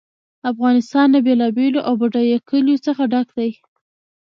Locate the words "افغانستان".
0.51-1.07